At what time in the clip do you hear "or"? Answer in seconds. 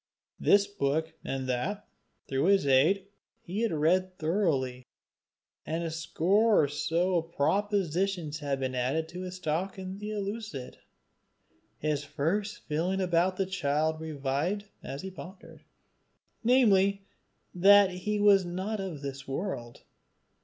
6.63-6.67